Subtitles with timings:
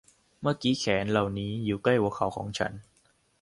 [0.41, 2.73] เมื่อกี้แขนเหล่านี้อยู่ใกล้หัวเข่าของฉัน